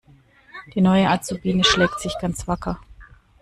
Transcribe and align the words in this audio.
Die 0.73 0.81
neue 0.81 1.07
Azubine 1.11 1.63
schlägt 1.63 1.99
sich 1.99 2.17
ganz 2.19 2.47
wacker. 2.47 2.81